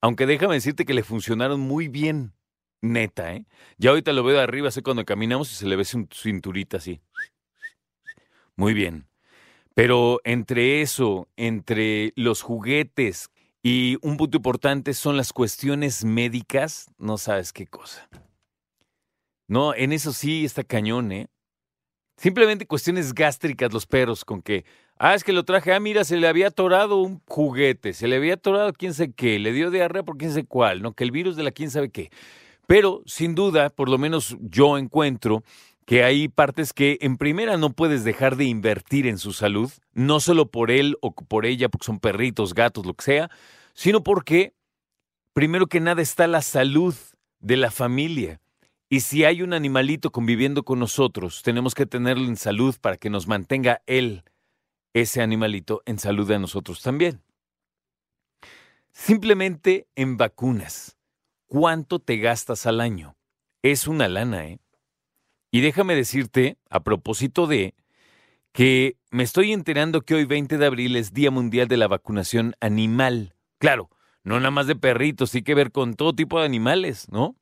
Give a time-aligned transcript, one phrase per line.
[0.00, 2.32] Aunque déjame decirte que le funcionaron muy bien.
[2.82, 3.46] Neta, ¿eh?
[3.76, 6.78] Ya ahorita lo veo de arriba, sé cuando caminamos y se le ve su cinturita
[6.78, 7.00] así.
[8.56, 9.06] Muy bien.
[9.74, 13.30] Pero entre eso, entre los juguetes
[13.62, 18.08] y un punto importante son las cuestiones médicas, no sabes qué cosa.
[19.46, 21.28] No, en eso sí está cañón, ¿eh?
[22.20, 24.66] Simplemente cuestiones gástricas los perros con que
[25.02, 25.72] Ah, es que lo traje.
[25.72, 29.38] Ah, mira, se le había atorado un juguete, se le había atorado quién sé qué,
[29.38, 30.92] le dio diarrea por quién sé cuál, ¿no?
[30.92, 32.10] Que el virus de la quién sabe qué.
[32.66, 35.42] Pero, sin duda, por lo menos yo encuentro
[35.86, 40.20] que hay partes que en primera no puedes dejar de invertir en su salud, no
[40.20, 43.30] solo por él o por ella, porque son perritos, gatos, lo que sea,
[43.72, 44.52] sino porque,
[45.32, 46.94] primero que nada, está la salud
[47.38, 48.38] de la familia.
[48.92, 53.08] Y si hay un animalito conviviendo con nosotros, tenemos que tenerlo en salud para que
[53.08, 54.24] nos mantenga él
[54.92, 57.22] ese animalito en salud de nosotros también.
[58.90, 60.98] Simplemente en vacunas.
[61.46, 63.16] ¿Cuánto te gastas al año?
[63.62, 64.58] Es una lana, ¿eh?
[65.52, 67.74] Y déjame decirte, a propósito de,
[68.52, 72.56] que me estoy enterando que hoy 20 de abril es Día Mundial de la Vacunación
[72.60, 73.36] Animal.
[73.58, 73.88] Claro,
[74.24, 77.36] no nada más de perritos, sí que ver con todo tipo de animales, ¿no?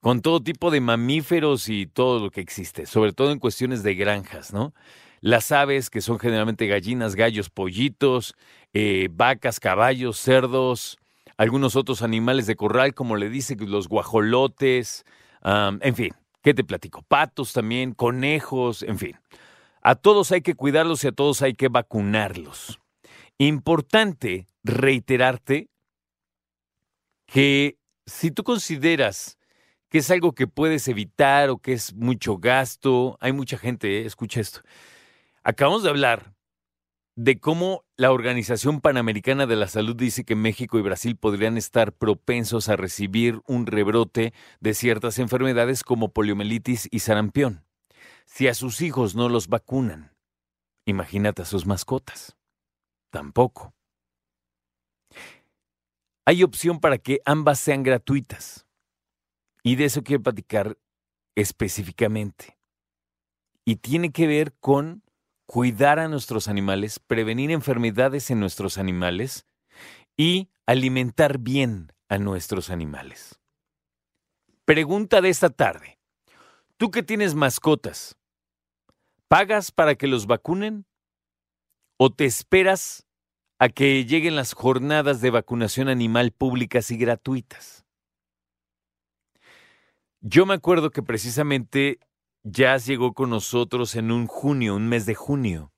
[0.00, 3.94] Con todo tipo de mamíferos y todo lo que existe, sobre todo en cuestiones de
[3.94, 4.72] granjas, ¿no?
[5.20, 8.34] las aves, que son generalmente gallinas, gallos, pollitos,
[8.72, 10.98] eh, vacas, caballos, cerdos,
[11.36, 15.04] algunos otros animales de corral, como le dice, los guajolotes,
[15.42, 16.10] en fin,
[16.42, 17.02] ¿qué te platico?
[17.02, 19.16] Patos también, conejos, en fin.
[19.82, 22.80] A todos hay que cuidarlos y a todos hay que vacunarlos.
[23.38, 25.68] Importante reiterarte
[27.26, 29.37] que si tú consideras
[29.88, 34.06] que es algo que puedes evitar o que es mucho gasto, hay mucha gente, eh,
[34.06, 34.60] escucha esto,
[35.48, 36.34] Acabamos de hablar
[37.16, 41.92] de cómo la Organización Panamericana de la Salud dice que México y Brasil podrían estar
[41.92, 47.64] propensos a recibir un rebrote de ciertas enfermedades como poliomielitis y sarampión.
[48.26, 50.14] Si a sus hijos no los vacunan,
[50.84, 52.36] imagínate a sus mascotas.
[53.10, 53.72] Tampoco.
[56.26, 58.67] Hay opción para que ambas sean gratuitas.
[59.68, 60.78] Y de eso quiero platicar
[61.34, 62.56] específicamente.
[63.66, 65.02] Y tiene que ver con
[65.44, 69.44] cuidar a nuestros animales, prevenir enfermedades en nuestros animales
[70.16, 73.42] y alimentar bien a nuestros animales.
[74.64, 75.98] Pregunta de esta tarde.
[76.78, 78.16] Tú que tienes mascotas,
[79.28, 80.86] ¿pagas para que los vacunen?
[81.98, 83.06] ¿O te esperas
[83.58, 87.84] a que lleguen las jornadas de vacunación animal públicas y gratuitas?
[90.20, 91.98] Yo me acuerdo que precisamente
[92.42, 95.72] Jazz llegó con nosotros en un junio, un mes de junio.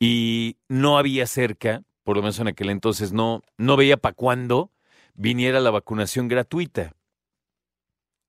[0.00, 4.72] Y no había cerca, por lo menos en aquel entonces, no, no veía para cuándo
[5.14, 6.94] viniera la vacunación gratuita.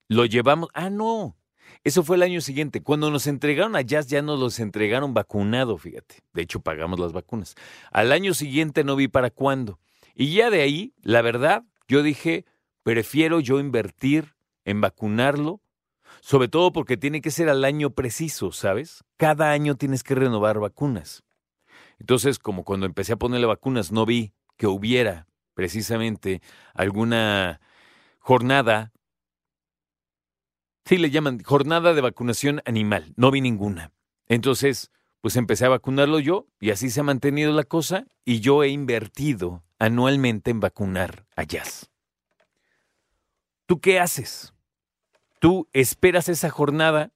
[0.09, 1.37] Lo llevamos, ah, no,
[1.83, 2.81] eso fue el año siguiente.
[2.81, 6.19] Cuando nos entregaron a Jazz, ya nos los entregaron vacunado, fíjate.
[6.33, 7.55] De hecho, pagamos las vacunas.
[7.91, 9.79] Al año siguiente no vi para cuándo.
[10.15, 12.45] Y ya de ahí, la verdad, yo dije,
[12.83, 14.35] prefiero yo invertir
[14.65, 15.61] en vacunarlo,
[16.21, 19.03] sobre todo porque tiene que ser al año preciso, ¿sabes?
[19.17, 21.23] Cada año tienes que renovar vacunas.
[21.99, 26.41] Entonces, como cuando empecé a ponerle vacunas, no vi que hubiera precisamente
[26.73, 27.61] alguna
[28.19, 28.91] jornada
[30.89, 33.13] Sí, le llaman jornada de vacunación animal.
[33.15, 33.91] No vi ninguna.
[34.27, 34.89] Entonces,
[35.21, 38.69] pues empecé a vacunarlo yo y así se ha mantenido la cosa y yo he
[38.69, 41.91] invertido anualmente en vacunar a Jazz.
[43.69, 44.55] ¿Tú qué haces?
[45.39, 47.11] ¿Tú esperas esa jornada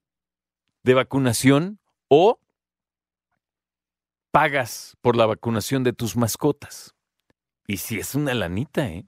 [0.83, 1.79] de vacunación
[2.09, 2.39] o
[4.29, 6.93] pagas por la vacunación de tus mascotas?
[7.65, 9.07] Y si es una lanita, ¿eh?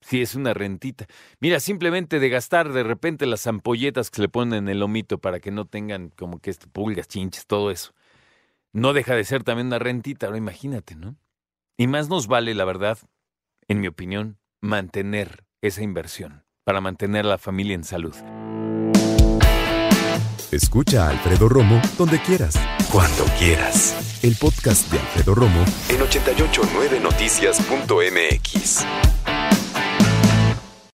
[0.00, 1.08] Sí, es una rentita.
[1.40, 5.18] Mira, simplemente de gastar de repente las ampolletas que se le ponen en el lomito
[5.18, 7.94] para que no tengan como que pulgas, chinches, todo eso.
[8.72, 11.16] No deja de ser también una rentita, ahora imagínate, ¿no?
[11.76, 12.96] Y más nos vale, la verdad,
[13.66, 18.14] en mi opinión, mantener esa inversión para mantener a la familia en salud.
[20.50, 22.58] Escucha a Alfredo Romo donde quieras,
[22.90, 24.18] cuando quieras.
[24.22, 28.86] El podcast de Alfredo Romo en 889noticias.mx.